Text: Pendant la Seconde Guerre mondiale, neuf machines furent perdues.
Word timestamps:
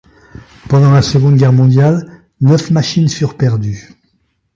Pendant 0.67 0.89
la 0.93 1.03
Seconde 1.03 1.35
Guerre 1.37 1.53
mondiale, 1.53 2.23
neuf 2.41 2.71
machines 2.71 3.07
furent 3.13 3.37
perdues. 3.37 3.89